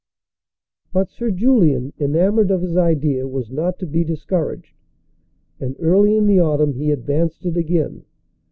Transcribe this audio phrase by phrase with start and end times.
[0.91, 4.73] But Sir Julian, enamored of his idea, was not to be discour aged,
[5.59, 8.05] and early in the autumn he advanced it again.